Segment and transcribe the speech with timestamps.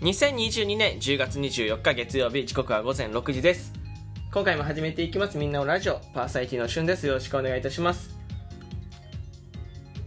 [0.00, 3.74] 2022年10月24日月曜日時刻は午前6時です。
[4.32, 5.36] 今回も始めていきます。
[5.36, 7.06] みんなのラジオパーサイティのしゅんです。
[7.06, 8.16] よろしくお願いいたします。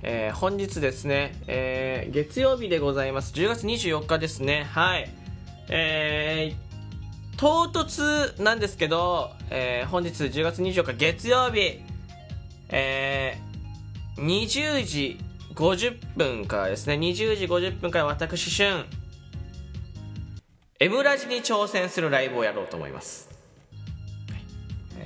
[0.01, 3.35] えー、本日ですね、えー、月曜日でございます。
[3.35, 4.63] 10月24日ですね。
[4.63, 5.07] はい。
[5.69, 11.81] えー、唐突なんですけど、えー、本日10月24日月曜日。
[12.69, 15.19] えー、20時
[15.53, 16.95] 50分からですね。
[16.95, 19.02] 20時50分から私しゅん。
[20.83, 23.29] M ラジに挑戦するライブをやろうと思います。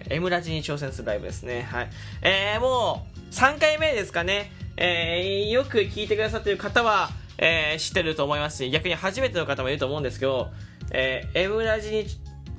[0.10, 1.62] M ラジに挑戦するライブですね。
[1.62, 1.90] はい。
[2.24, 4.52] えー、もう、3回目ですかね。
[4.76, 10.50] えー、よく聞いてくださってる方は、えー、知ってると思いますし、逆に初めての方もいると思うんですけど、
[10.90, 12.08] えー、M ラジに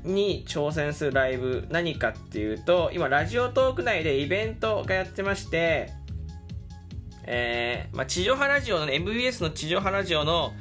[0.04, 5.90] に挑戦するライブ何かっていうと今ラジオトーク内でイベントがやってまして
[7.30, 10.54] えーまあ、地上波ラジオの、MBS の地上波ラジオの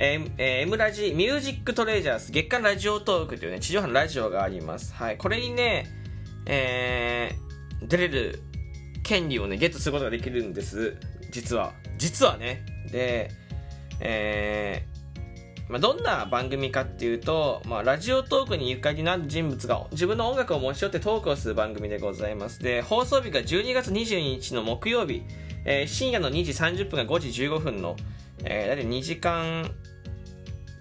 [0.00, 4.94] えーえー、M ラジミュージックトレジャース月間ラジオトークというね、地上波のラジオがあります。
[4.94, 5.18] はい。
[5.18, 5.86] これにね、
[6.46, 8.40] えー、出れる
[9.02, 10.96] 権利をね、ゲットすることができるんです。
[11.32, 11.72] 実は。
[11.96, 12.64] 実はね。
[12.92, 13.32] で、
[13.98, 22.60] えー、まあ、どんな番組かっていうと、まあ、ラジオトークにゆかりのある人物が自分の音楽を持ち寄ってトークをする番組でございます。
[22.60, 25.24] で、放送日が12月22日の木曜日、
[25.64, 27.96] えー、深夜の2時30分が5時15分の、
[28.44, 29.74] えー、だいたい2時間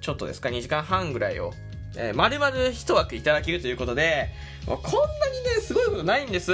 [0.08, 1.52] ちょっとですか、2時間半ぐらいを、
[1.98, 4.30] えー、丸々1枠いただけるということで、
[4.66, 6.54] こんなにね、すごいことないんです。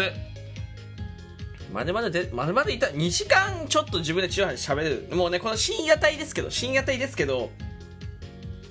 [1.72, 5.16] まるまるで、まるまるいた、2時間ちょっと自分で中波で喋る。
[5.16, 7.52] もうね、この深夜帯ですけど、深夜帯ですけど、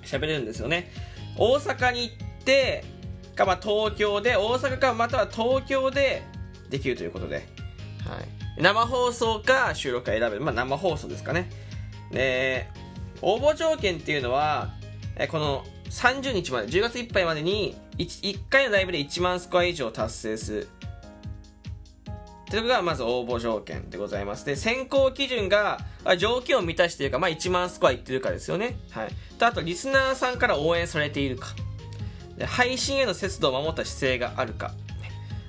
[0.05, 0.91] 喋れるんですよね。
[1.39, 2.83] 大阪に行って、
[3.37, 6.25] か、まあ、東京で、大阪か、または東京で
[6.71, 7.41] できるということで、は
[8.59, 8.61] い。
[8.61, 10.41] 生放送か収録か選べる。
[10.41, 11.49] まあ、生放送ですかね。
[12.11, 12.67] で、
[13.23, 14.71] 応募条件っていうのは、
[15.17, 20.69] えこの30日まで、10月いっぱいまでに 1, 1回のライブで1万スコア以上達成する。
[22.51, 24.45] というのがまず応募条件でございます。
[24.45, 25.79] で、選考基準が
[26.19, 28.77] 条件を満たしているか、まあ1万スコアいってるかですよね。
[28.91, 29.09] はい。
[29.39, 31.49] と、あとリスナーさんから応援されているか。
[32.37, 34.73] で配信への節度を守った姿勢があるか。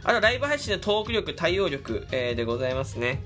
[0.06, 3.24] あとライブ配信のトーク力、対応力、えー、でございますね。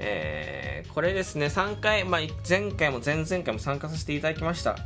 [0.00, 4.76] えー、これですね、3回、まあ、前回も前々回も参加させていただきました。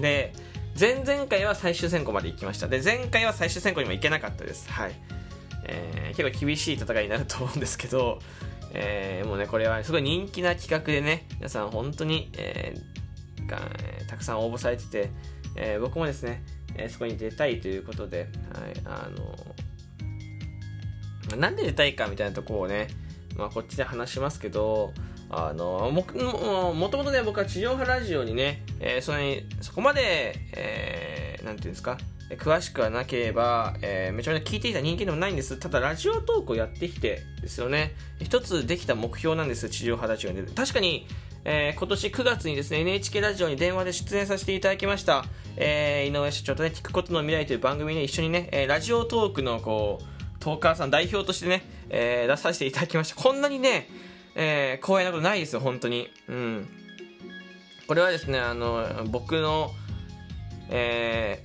[0.00, 0.32] で、
[0.78, 2.68] 前々回は最終選考まで行きました。
[2.68, 4.70] で、前回は最終選考にも行けなかったです。
[4.70, 4.92] はい。
[5.64, 8.18] えー、結構厳しい戦いになると思うんですけど、
[8.74, 13.58] えー、もうね、これはすごい人気な企画でね、皆さん本当に、えー、が
[14.08, 15.10] たくさん応募されてて、
[15.56, 16.42] えー、僕もですね、
[16.76, 19.08] えー、そこに出たいということで、はい、あ
[21.30, 22.88] のなんで出たいかみたいなとこをね、
[23.36, 24.92] まあ、こっちで話しますけど、
[25.30, 26.04] あのも
[26.74, 31.96] もともとね、僕は地上波ラジオにね、えー、それそこまで、えー、なんていうんですか、
[32.30, 35.56] 詳しくはなければ、えー、めちゃめちゃ聞いていた人間でもないんです。
[35.56, 37.94] ただ、ラジオトークをやってきてですよね。
[38.20, 40.42] 一つできた目標なんです、地上波ラジオに。
[40.46, 41.06] 確かに、
[41.44, 45.24] えー、今年9月にですね、NHK ラジオに電話で出演させていただきました、
[45.56, 50.04] えー、井上社長とね、聞くことの未来という番組に、ね、一緒にね、えー、ラジオトークのこう、
[50.38, 53.22] トーカーさん代表としてね、えー、出させていただきました。
[53.22, 53.88] こんなにね、
[54.34, 56.08] えー、光栄なことないですよ、本当に。
[56.28, 56.68] うん。
[57.86, 59.70] これはですね、あの、僕の、
[60.70, 61.44] え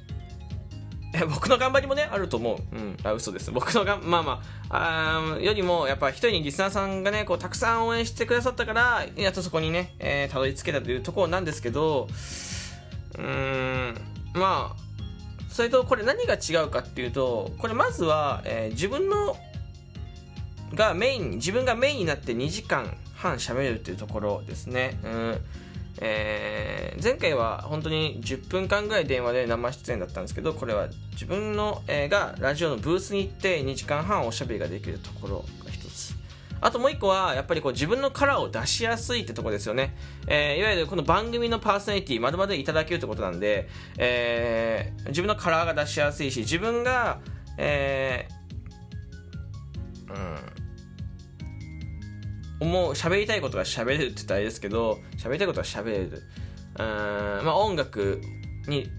[1.13, 2.75] ー、僕の頑張りもね、あると思う。
[2.75, 2.97] うん。
[3.03, 3.51] あ、嘘です。
[3.51, 12.07] 僕のが、まあまあ、あよりも、やっぱ一人にリスナーさんがね、こう、たくさん応援してくださったから、やっとそこにね、えー、たどり着けたというところなんですけど、
[13.17, 13.95] うーん、
[14.33, 14.87] まあ、
[15.49, 19.35] それとこれ何が違うかっていうとこれまずは、えー、自分の
[20.77, 25.41] がメイン自分がメインになって2時間半喋るっていうところですね、うん。
[25.99, 36.15] えー、前回は本当に10分間ぐらい電話で生出演だったんですけどこれは自分の、えー、がラジオのブースに行って2時間半おしゃべりができるところが1つ。
[36.59, 39.95] あともう一個は、やっぱりこう自分のカラーを出しやすいってとこですよね。
[40.27, 43.69] えー、いわゆるこの番組のパーソナリティ、まるまるいただけるってことなんで、
[43.99, 47.19] えー、自分のカラーが出しやすいし、自分が、
[47.59, 50.66] えー、うん、
[52.59, 56.23] 思う、喋りたいことが喋れるって言ったらあれですけど、喋りたいことが喋れる。
[56.79, 56.85] うん、
[57.45, 58.21] まあ音楽
[58.67, 58.89] に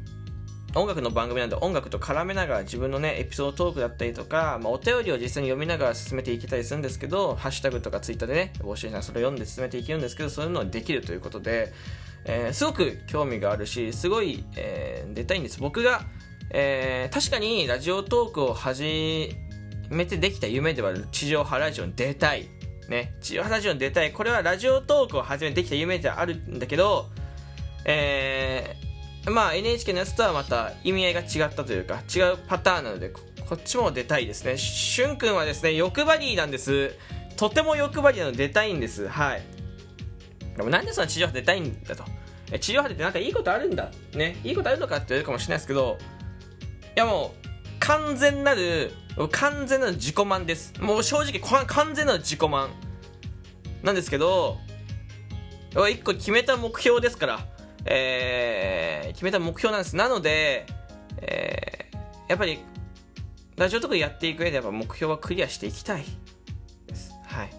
[0.75, 11.73] 音楽の番組なんで音楽と絡めながら自分のねエピソードトークだったりとか、まあ、お便りを実際に読みながら進めていけたりするんですけどハッシュタグとかツイッターでね募集したらそれを読んで進めていけるんですけどそういうのはできるということで、
[12.27, 15.59] えー、すごく興味があるしすごい、えー、出たいんです。
[15.59, 16.03] 僕が、
[16.51, 19.35] えー、確かにラジオトークを始
[19.89, 22.47] めてできた夢では地上波ラジオに出たい。
[22.89, 24.13] ね地上波ラジオに出たい。
[24.13, 27.07] これはラジオトークを始めてできた夢ではあるんだけど
[27.85, 28.89] えー
[29.31, 33.21] まあ NHK のやつとはまた意味合いが違ったというか違うパターンなのでこ
[33.57, 34.57] っちも出たいですね。
[34.57, 36.95] しゅんくんはですね欲張りなんです。
[37.37, 39.07] とても欲張りなので出たいんです。
[39.09, 39.43] はい。
[40.57, 42.05] でもなんでその地上波出たいんだと。
[42.61, 43.91] 地上波でってなんかいいことあるんだ。
[44.15, 44.37] ね。
[44.45, 45.99] いいことあるのかって言われるかもしれないですけど
[46.97, 47.48] いやもう
[47.89, 48.93] 完全なる
[49.33, 50.75] 完全なる自己満です。
[50.79, 52.69] もう正直完全なる自己満。
[53.83, 54.59] なんですけど
[55.91, 57.41] 一個決めた目標ですから。
[57.87, 59.97] えー、決めた目標なんです。
[59.97, 60.67] なので、
[61.23, 61.97] えー、
[62.29, 62.59] やっぱり
[63.57, 66.05] ラジオとかやっていく上でやっぱ目標はクリアしていきたい
[66.87, 67.15] です。
[67.27, 67.51] はい。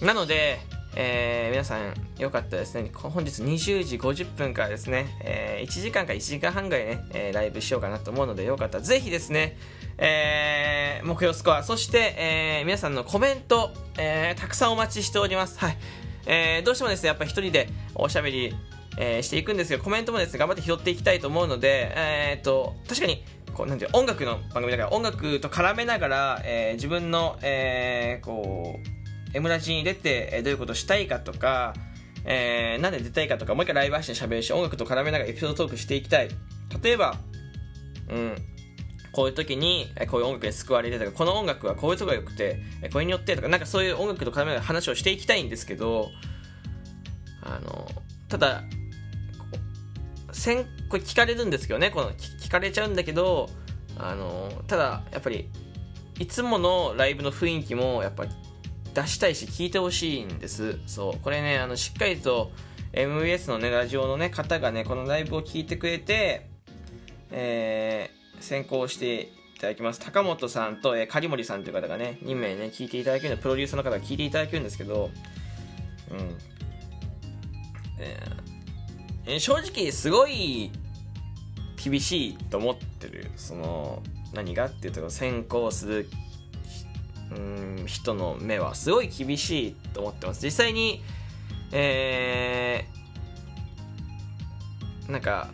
[0.00, 0.06] うん。
[0.06, 0.60] なので
[1.00, 2.90] えー、皆さんよかったですね。
[2.92, 9.56] 本日20時50分からですね、えー、1時間か1時間半ぐらいね、えー、ライブしようかなと思うのでよかったらぜひですね、
[9.96, 15.60] えー、目標スコアそして、えー、皆さんのコメント、えー、たくさんお待ちしております。
[15.60, 15.78] はい、
[16.26, 18.56] えー、どうしてもですねやっぱ一人でおしゃべり、
[18.96, 23.22] えー、していくんですけどコメントもですね頑張って拾っていきたいと思うのでえー、っと確かに
[23.54, 28.97] こうなんていう音楽の番組だから音楽と絡めながら、えー、自分の、えー、こう
[29.34, 31.74] M ラジに出て、どういうことしたいかとか、
[32.24, 36.28] えー、なんで出たいかとか、もう一回ライブ配信喋るし、音楽と絡めながらエピソードトークしていきたい。
[36.82, 37.16] 例えば、
[38.08, 38.36] うん、
[39.12, 42.60] こういう時に、こういう音楽に救われてとか、この音楽はこういうとこが良くて、
[42.92, 46.10] これによってとか、なんかそういう音楽と絡めながら話をしていきたいんですけど、
[47.42, 47.88] あの、
[48.28, 48.62] ただ、
[50.32, 53.48] 先これ聞かれるんですけどね、この聞かれちゃうんだけど、
[53.96, 55.48] あの、ただ、やっぱり、
[56.18, 58.26] いつものライブの雰囲気も、やっぱ
[58.94, 60.78] 出したいし聞いてほしいんです。
[60.86, 61.18] そう。
[61.22, 62.50] これねあのしっかりと
[62.92, 66.46] MBS のねラジオのね方がねこのライブを聞いてくれて
[67.30, 70.00] えー、先行していただきます。
[70.00, 75.10] 高本さんと、えー、狩森さんという方がね2名ね聞いていただけるプロデューサーの方が聞いていただけるんですけど
[76.10, 76.38] うん。
[78.00, 80.70] えー、正直すごい
[81.82, 83.30] 厳しいと思ってる。
[83.36, 84.02] その
[84.32, 84.66] 何が？
[84.66, 86.08] っていうと先行する
[87.30, 90.44] うん人の目はすごい厳しいと思ってます。
[90.44, 91.02] 実際に
[91.72, 95.48] えー、なんか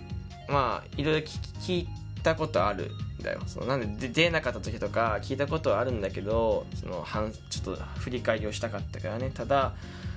[0.48, 1.88] まあいろいろ聞い
[2.22, 2.90] たことある
[3.20, 3.40] んだよ。
[3.46, 7.04] そのなんで出なかった時とか聞いたことはあるんだけどその
[7.50, 9.30] ちょっと振り返りをしたかったからね。
[9.30, 9.74] ただ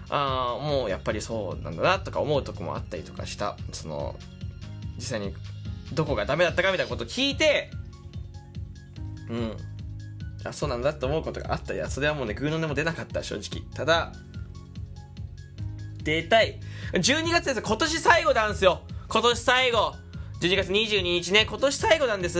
[0.09, 3.57] あもうやっぱりそうなんだなとか思うとこもあったりとかした。
[3.71, 4.15] その
[4.97, 5.33] 実際に
[5.93, 7.71] どこがダメだったかみたいなことを聞いて
[9.29, 9.57] うん。
[10.47, 11.73] あそうなんだって思うことがあった。
[11.73, 13.63] いやそれはもうねグーの音も出なかった正直。
[13.73, 14.13] ただ
[16.03, 16.59] 出たい。
[16.93, 17.61] 12月です。
[17.61, 18.81] 今年最後なんですよ。
[19.09, 19.93] 今年最後。
[20.41, 21.45] 12月22日ね。
[21.49, 22.39] 今年最後なんです。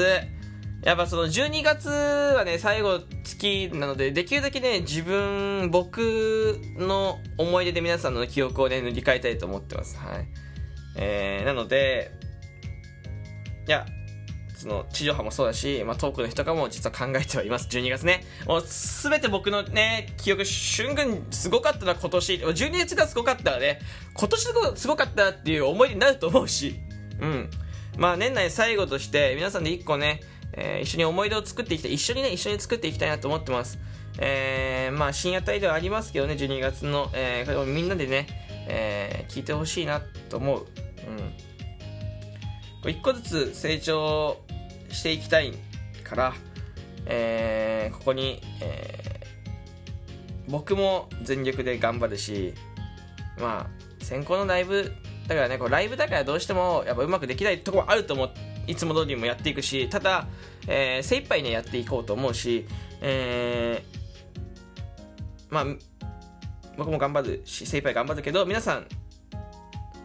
[0.83, 9.97] やっぱその12月はね最後月なのでできるだけね自分僕の思い出で皆さんの記憶をね塗り替えたいと思ってます。
[9.97, 10.27] はい。
[10.95, 12.11] えー、なので
[13.67, 13.85] いや
[14.57, 17.67] その地上波もそうだし、まあ、トークの日とかも実は考えてはいます。
[17.67, 18.23] 12月ね。
[18.47, 22.33] もうすべて僕のね、記憶、瞬間すごかったな、今年。
[22.33, 23.79] 12月がすごかったらね、
[24.15, 26.79] 今年すごかったっていう思いになると思うし、
[27.21, 27.49] うん。
[27.97, 30.21] まあ年内最後として皆さんで一個ね、
[30.53, 31.93] えー、一緒に思い出を作っていきたい。
[31.93, 33.77] 一緒にね、一緒に作っていきたいなと思ってます。
[34.17, 38.25] えー、まあ深夜帯ではありますけどね、12月の、えー、みんなでね、
[38.67, 40.65] えー、聞いてほしいなと思う。
[42.83, 42.89] うん。
[42.89, 44.37] 一個ずつ成長
[44.89, 45.53] していきたい
[46.03, 46.33] から、
[47.05, 52.53] えー、ここに、えー、僕も全力で頑張るし、
[53.39, 54.91] まあ、先行のライブ、
[55.27, 58.31] だからね、こうライブだからどうしてもやっぱうまくできないところあると思う。
[58.67, 60.27] いつも通りもやっていくし、ただ、
[60.67, 62.67] えー、精一杯ね、やっていこうと思うし、
[63.01, 65.65] えー、まあ、
[66.77, 68.87] 僕も頑張るし、精一杯頑張るけど、皆さん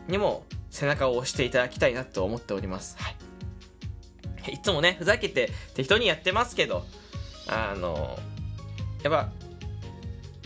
[0.06, 2.96] にも背中を押していただきたいなと思っております。
[2.98, 3.16] はい。
[4.50, 6.84] いつもね、ふざけて適当にやってますけど、
[7.46, 8.18] あの、
[9.02, 9.30] やっぱ、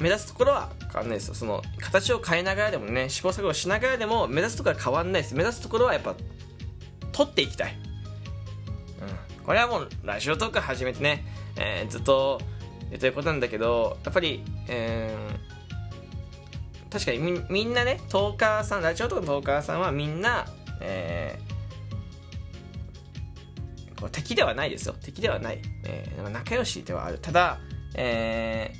[0.01, 1.35] 目指すところは変わんないですよ。
[1.35, 5.35] その、形を変えながらでもね、試行錯誤しながらでも、目指すところは変わんないです。
[5.35, 6.15] 目指すところはやっぱ、
[7.13, 7.77] 取っていきたい。
[9.39, 9.45] うん。
[9.45, 11.25] これはもう、ラジオトーク始めてね、
[11.57, 12.41] えー、ずっと
[12.91, 20.47] 言ってることなんだけど、やっぱり、えー、確かにみみんなね、トーカーさん、ラジオトークのトーカーさんはみんな、
[20.81, 21.46] えー、
[23.99, 24.95] こう敵ではないですよ。
[25.01, 27.19] 敵ではない、えー、仲良しではある。
[27.19, 27.59] ただ、
[27.95, 28.73] え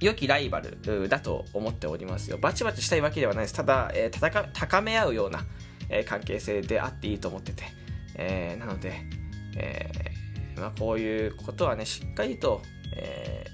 [0.00, 2.38] ー、良きライバルだと思っておりますよ。
[2.38, 3.54] バチバチしたいわけではないです。
[3.54, 5.44] ただ、えー、戦高め合うような、
[5.88, 7.64] えー、関係性であっていいと思ってて、
[8.16, 8.92] えー、なので、
[9.56, 12.60] えーまあ、こういうことはねしっかりと、
[12.94, 13.46] え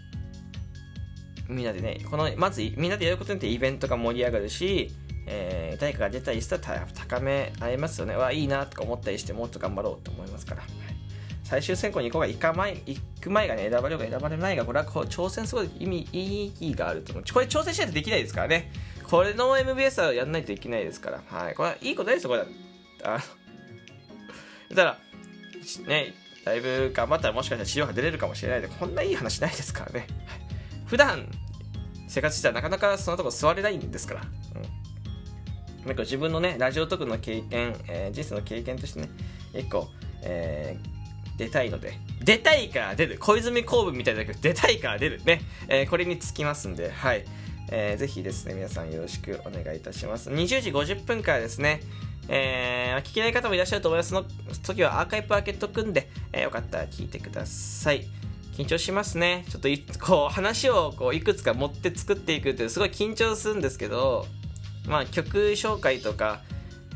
[1.49, 4.91] ー、みんなでねこのまずみんなでやることによってイベントが盛り上がるし、
[5.27, 8.15] えー、誰かが出たりしたら高め合いますよね。
[8.15, 10.63] わ、いいなとか思ったりして、もっと頑張ろうと思いますから。
[11.45, 17.25] 最終選考に行こうが行か前行く前がね、選ばれるか選ばれないが、これはこう挑戦すごい意味、意義があると思う。
[17.33, 18.73] これ挑戦しないとできないですからね。
[19.05, 21.23] これの MBS はやらないといけないですから。
[21.25, 21.55] はい。
[21.55, 22.43] これはいいことですよ、これ。
[23.05, 23.19] あ
[24.71, 24.99] だから、
[25.87, 26.15] ね、
[26.45, 30.01] だいぶ頑張ったらもしかしたら治療が出れるかもしれないで、こんないい話ないですからね。
[30.01, 30.09] はい、
[30.87, 31.29] 普段
[32.09, 34.23] 生活したらなかなかそのとこ座れないんですから。
[35.87, 35.89] うん。
[35.89, 39.09] なんか自分のね、ラジオトークの経験、えー、人生の経験としてね、
[39.55, 39.89] 一個、
[40.23, 43.19] えー、出たいので、出たいから出る。
[43.19, 45.23] 小泉公文みたいだけど、出たいから出る。
[45.25, 45.41] ね。
[45.69, 47.25] えー、これにつきますんで、はい。
[47.71, 50.31] えー、ぜひですね、皆さんよろしくお願いいたします。
[50.31, 51.81] 20時50分からですね、
[52.29, 54.11] えー、聞けない方もいらっしゃると思います。
[54.11, 54.25] その
[54.65, 58.07] 時はアーカイブ開けとくんで、えー、よかったら聞いてください。
[58.57, 59.45] 緊張しますね。
[59.51, 59.69] ちょっと
[60.01, 64.27] こう話をこういくつか持って作っていくってすごい緊張するんですけど、
[64.87, 66.41] まあ曲紹介とか、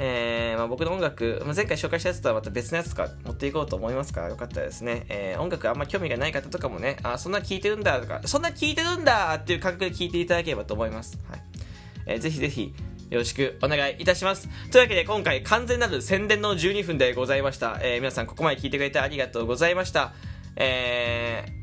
[0.03, 5.05] えー、まあ、僕の音楽、まあ、前回紹介したやつとはまた別のやつとか持っていこうと思いますからよかったらですね。
[5.11, 11.19] えー、音楽あんま興味がない方とかもね、あ、そんな聴いてるんだとか、そんな聴いてるんだっていう感覚で聴いていただければと思います。
[11.29, 11.43] はい。
[12.07, 12.73] えー、ぜひぜひ、
[13.11, 14.49] よろしくお願いいたします。
[14.71, 17.79] というわけで今回完全なる宣伝の12分でございました。
[17.83, 20.15] えー、皆さんここまで聞いてくれてありがとうございました。
[20.57, 21.60] えー、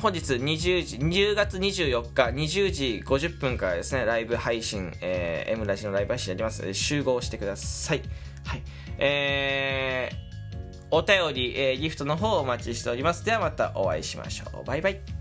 [0.00, 8.02] 本日20時、10月24日20時50分からですね、ライブ配信、えー、M ラジのライブ配信やります、集合してください。
[8.44, 8.62] はい。
[8.98, 10.16] えー、
[10.92, 13.24] お便り、えー、ギフトの方をお待ちしております。
[13.24, 14.64] ではまたお会いしましょう。
[14.64, 15.17] バイバイ。